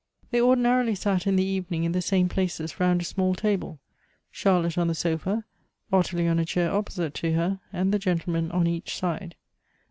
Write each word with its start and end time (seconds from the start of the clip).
They 0.31 0.41
ordinarily 0.41 0.95
sat 0.95 1.27
in 1.27 1.35
the 1.35 1.45
evening 1.45 1.83
in 1.83 1.91
the 1.91 2.01
same 2.01 2.27
places 2.27 2.79
round 2.79 3.01
a 3.01 3.05
small 3.05 3.35
table— 3.35 3.79
Charlotte 4.31 4.75
on 4.75 4.87
the 4.87 4.95
sofa, 4.95 5.45
Ottilie 5.93 6.27
on 6.27 6.39
a 6.39 6.43
chair 6.45 6.71
opposite 6.73 7.13
to 7.13 7.33
her, 7.33 7.59
and 7.71 7.93
the 7.93 7.99
gentlemen 7.99 8.49
on 8.49 8.65
each 8.65 8.95
side. 8.95 9.35